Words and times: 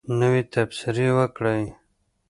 نوی 0.19 0.41
تبصرې 0.53 1.07
وکړئ 1.17 1.63